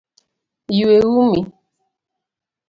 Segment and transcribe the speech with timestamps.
[0.77, 1.41] Yue umi